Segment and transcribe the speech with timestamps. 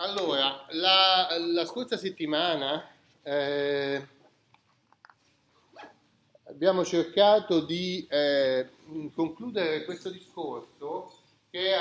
[0.00, 2.88] Allora, la, la scorsa settimana
[3.20, 4.06] eh,
[6.44, 8.68] abbiamo cercato di eh,
[9.12, 11.72] concludere questo discorso che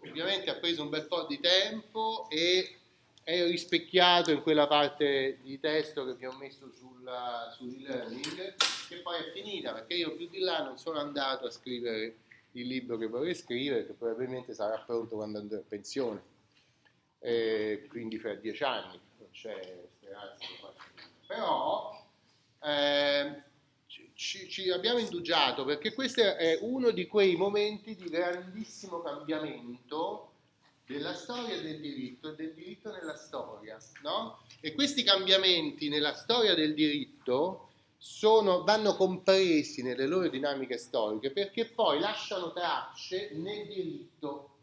[0.00, 2.74] ovviamente ha preso un bel po' di tempo e
[3.22, 8.54] è rispecchiato in quella parte di testo che vi ho messo sulla, sull'e-learning
[8.88, 12.16] che poi è finita perché io più di là non sono andato a scrivere
[12.52, 16.32] il libro che vorrei scrivere che probabilmente sarà pronto quando andrò in pensione
[17.24, 20.44] eh, quindi fra dieci anni, non c'è speranza.
[21.26, 22.06] Però
[22.62, 23.42] eh,
[24.14, 30.32] ci, ci, abbiamo indugiato perché questo è uno di quei momenti di grandissimo cambiamento
[30.84, 33.78] della storia del diritto e del diritto nella storia.
[34.02, 34.40] No?
[34.60, 41.64] E questi cambiamenti nella storia del diritto sono, vanno compresi nelle loro dinamiche storiche perché
[41.64, 44.53] poi lasciano tracce nel diritto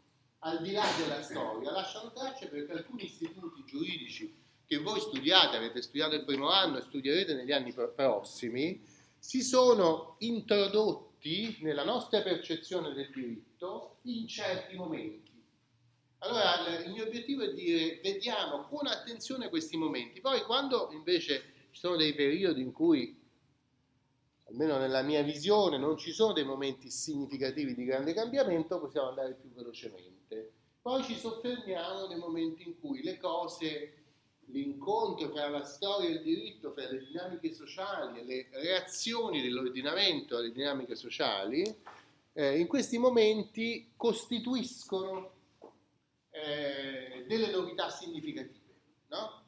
[0.44, 5.82] al di là della storia, lasciano tracce perché alcuni istituti giuridici che voi studiate, avete
[5.82, 8.82] studiato il primo anno e studierete negli anni prossimi,
[9.18, 15.30] si sono introdotti nella nostra percezione del diritto in certi momenti.
[16.18, 20.20] Allora, il mio obiettivo è dire, vediamo con attenzione questi momenti.
[20.20, 23.16] Poi, quando invece ci sono dei periodi in cui,
[24.48, 29.34] almeno nella mia visione, non ci sono dei momenti significativi di grande cambiamento, possiamo andare
[29.34, 30.21] più velocemente.
[30.82, 33.92] Poi ci soffermiamo nei momenti in cui le cose,
[34.46, 40.36] l'incontro tra la storia e il diritto, tra le dinamiche sociali e le reazioni dell'ordinamento
[40.36, 41.72] alle dinamiche sociali,
[42.32, 45.30] eh, in questi momenti costituiscono
[46.30, 48.74] eh, delle novità significative.
[49.06, 49.40] No?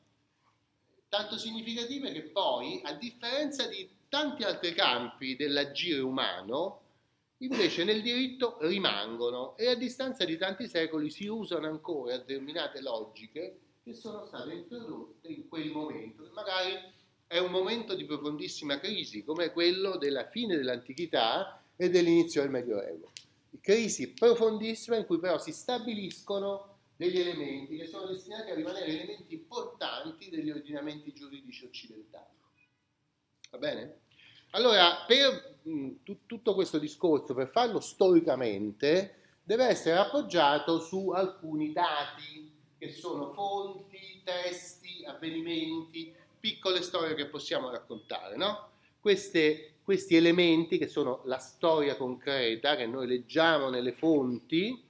[1.09, 6.83] Tanto significative che poi, a differenza di tanti altri campi dell'agire umano,
[7.39, 13.59] invece nel diritto rimangono e a distanza di tanti secoli si usano ancora determinate logiche
[13.83, 16.73] che sono state introdotte in quel momento, magari
[17.27, 23.13] è un momento di profondissima crisi, come quello della fine dell'antichità e dell'inizio del Medioevo.
[23.61, 29.35] Crisi profondissima in cui però si stabiliscono degli elementi che sono destinati a rimanere elementi
[29.35, 32.37] importanti degli ordinamenti giuridici occidentali.
[33.51, 34.01] Va bene?
[34.51, 35.54] Allora, per
[36.27, 44.21] tutto questo discorso, per farlo storicamente, deve essere appoggiato su alcuni dati che sono fonti,
[44.23, 48.37] testi, avvenimenti, piccole storie che possiamo raccontare.
[48.37, 48.73] No?
[49.01, 54.83] Queste, questi elementi, che sono la storia concreta, che noi leggiamo nelle fonti,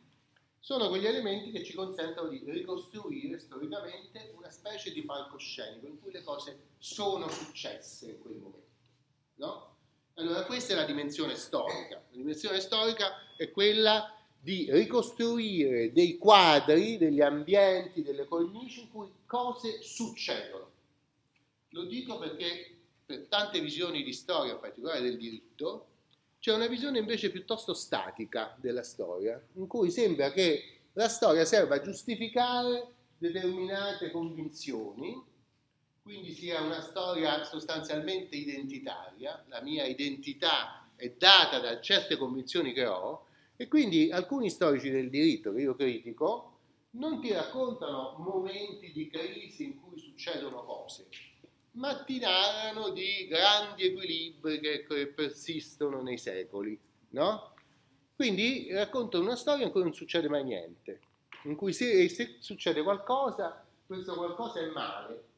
[0.59, 6.11] sono quegli elementi che ci consentono di ricostruire storicamente una specie di palcoscenico in cui
[6.11, 8.63] le cose sono successe in quel momento.
[9.35, 9.74] No?
[10.17, 11.97] Allora questa è la dimensione storica.
[11.97, 19.11] La dimensione storica è quella di ricostruire dei quadri, degli ambienti, delle cornici in cui
[19.27, 20.71] cose succedono.
[21.71, 25.87] Lo dico perché per tante visioni di storia, in particolare del diritto,
[26.39, 31.77] c'è una visione invece piuttosto statica della storia, in cui sembra che la storia serva
[31.77, 32.87] a giustificare
[33.19, 35.21] determinate convinzioni
[36.05, 42.85] quindi sia una storia sostanzialmente identitaria, la mia identità è data da certe convinzioni che
[42.85, 43.25] ho
[43.57, 46.59] e quindi alcuni storici del diritto che io critico
[46.91, 51.09] non ti raccontano momenti di crisi in cui succedono cose,
[51.73, 56.79] ma ti narrano di grandi equilibri che, che persistono nei secoli,
[57.13, 57.55] no?
[58.15, 61.01] Quindi raccontano una storia in cui non succede mai niente,
[61.45, 65.33] in cui se, se succede qualcosa, questo qualcosa è male,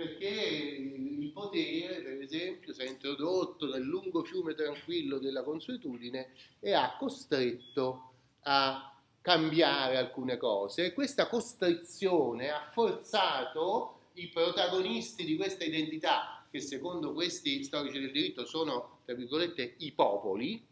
[0.00, 6.72] perché il potere, per esempio, si è introdotto nel lungo fiume tranquillo della consuetudine e
[6.72, 8.12] ha costretto
[8.44, 10.94] a cambiare alcune cose.
[10.94, 18.46] Questa costrizione ha forzato i protagonisti di questa identità, che secondo questi storici del diritto
[18.46, 20.66] sono, tra virgolette, i popoli,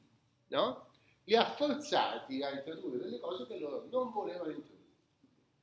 [0.48, 0.86] no?
[1.24, 4.76] li ha forzati a introdurre delle cose che loro non volevano introdurre.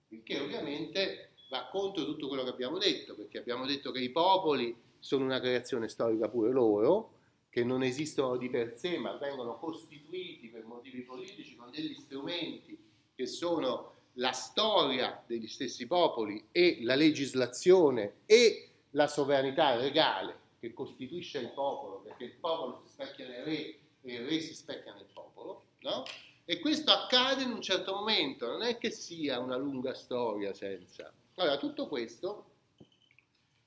[0.09, 4.09] Il che ovviamente va contro tutto quello che abbiamo detto, perché abbiamo detto che i
[4.09, 7.11] popoli sono una creazione storica pure loro,
[7.49, 12.77] che non esistono di per sé, ma vengono costituiti per motivi politici con degli strumenti
[13.15, 20.73] che sono la storia degli stessi popoli e la legislazione e la sovranità regale che
[20.73, 24.93] costituisce il popolo, perché il popolo si specchia nel re e il re si specchia
[24.93, 26.03] nel popolo, no?
[26.43, 31.11] E questo accade in un certo momento, non è che sia una lunga storia senza.
[31.35, 32.51] Allora, tutto questo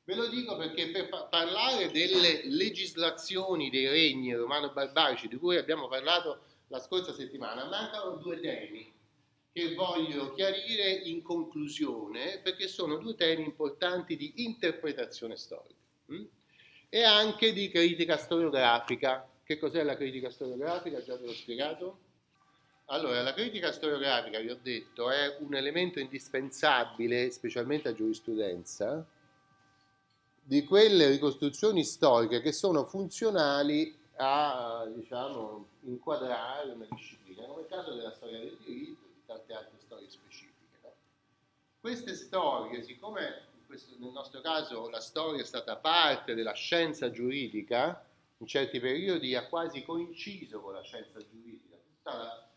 [0.05, 5.87] ve lo dico perché per pa- parlare delle legislazioni dei regni romano-barbarici di cui abbiamo
[5.87, 8.91] parlato la scorsa settimana, mancano due temi
[9.53, 16.25] che voglio chiarire in conclusione perché sono due temi importanti di interpretazione storica hm?
[16.89, 19.29] e anche di critica storiografica.
[19.43, 21.03] Che cos'è la critica storiografica?
[21.03, 21.99] Già ve l'ho spiegato.
[22.91, 29.07] Allora, la critica storiografica, vi ho detto, è un elemento indispensabile, specialmente a giurisprudenza,
[30.43, 37.93] di quelle ricostruzioni storiche che sono funzionali a diciamo, inquadrare una disciplina, come il caso
[37.95, 40.79] della storia del diritto e di tante altre storie specifiche.
[40.83, 40.93] No?
[41.81, 48.03] Queste storie, siccome questo, nel nostro caso la storia è stata parte della scienza giuridica,
[48.39, 52.48] in certi periodi ha quasi coinciso con la scienza giuridica, tutta la,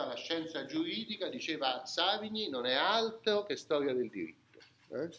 [0.00, 4.58] tutta la scienza giuridica, diceva Savigny, non è altro che storia del diritto.
[4.88, 5.10] Eh?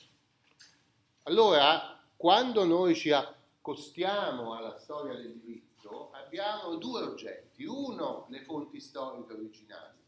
[1.24, 7.64] Allora, quando noi ci accostiamo alla storia del diritto, abbiamo due oggetti.
[7.64, 10.00] Uno, le fonti storiche originali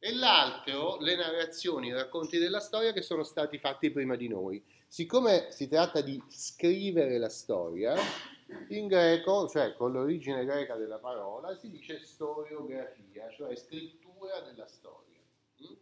[0.00, 4.62] e l'altro, le narrazioni, i racconti della storia che sono stati fatti prima di noi.
[4.86, 7.94] Siccome si tratta di scrivere la storia,
[8.68, 14.07] in greco, cioè con l'origine greca della parola, si dice storiografia, cioè scrittura
[14.44, 15.20] della storia.
[15.62, 15.74] Mm?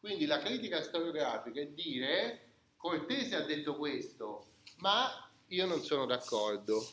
[0.00, 4.46] Quindi la critica storiografica è dire, Cortese ha detto questo,
[4.78, 6.84] ma io non sono d'accordo.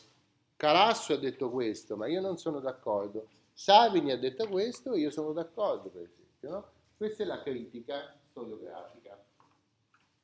[0.56, 3.28] Calasso ha detto questo, ma io non sono d'accordo.
[3.52, 6.50] Savini ha detto questo, io sono d'accordo, per esempio.
[6.50, 6.72] No?
[6.96, 9.18] Questa è la critica storiografica.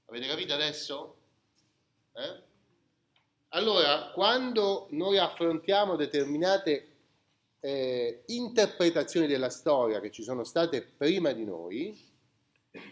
[0.06, 1.16] Avete capito adesso?
[2.12, 2.42] Eh?
[3.50, 6.99] Allora, quando noi affrontiamo determinate
[7.60, 11.98] eh, interpretazioni della storia che ci sono state prima di noi,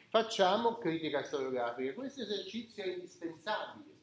[0.08, 1.94] facciamo critica storiografica.
[1.94, 3.96] Questo esercizio è indispensabile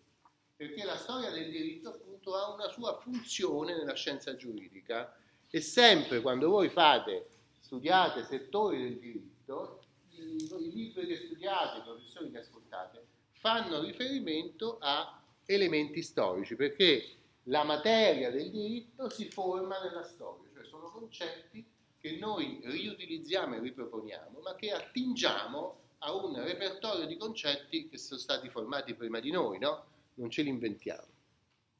[0.56, 5.16] perché la storia del diritto appunto ha una sua funzione nella scienza giuridica
[5.50, 7.28] e sempre quando voi fate,
[7.60, 14.78] studiate settori del diritto, i, i libri che studiate, i professori che ascoltate, fanno riferimento
[14.80, 17.06] a elementi storici, perché
[17.48, 21.66] la materia del diritto si forma nella storia, cioè sono concetti
[22.00, 28.20] che noi riutilizziamo e riproponiamo, ma che attingiamo a un repertorio di concetti che sono
[28.20, 29.86] stati formati prima di noi, no?
[30.16, 31.08] non ce li inventiamo.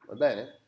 [0.08, 0.60] Va bene?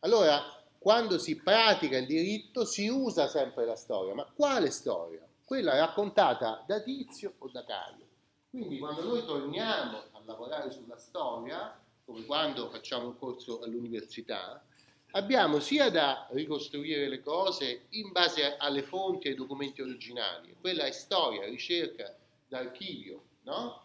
[0.00, 0.40] Allora,
[0.78, 5.26] quando si pratica il diritto si usa sempre la storia, ma quale storia?
[5.44, 8.06] Quella raccontata da Tizio o da Caio.
[8.50, 14.64] Quindi quando noi torniamo a lavorare sulla storia, come quando facciamo un corso all'università,
[15.12, 20.84] abbiamo sia da ricostruire le cose in base alle fonti e ai documenti originali, quella
[20.84, 22.16] è storia, ricerca
[22.48, 23.82] d'archivio, no?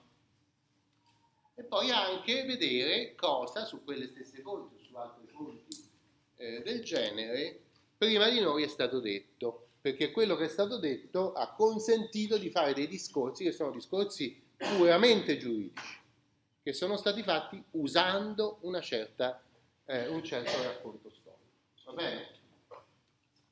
[1.60, 5.88] e poi anche vedere cosa su quelle stesse fonti o su altre fonti
[6.38, 7.64] eh, del genere
[7.98, 12.50] prima di noi è stato detto, perché quello che è stato detto ha consentito di
[12.50, 15.99] fare dei discorsi che sono discorsi puramente giuridici,
[16.62, 19.42] che sono stati fatti usando una certa,
[19.86, 21.38] eh, un certo racconto storico.
[21.86, 22.39] Va bene?